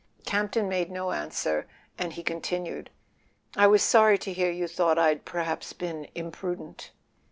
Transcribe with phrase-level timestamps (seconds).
[0.25, 2.89] Campton made no answer, and he continued:
[3.55, 6.89] "I was sorry to hear you thought I'd perhaps been imprudent."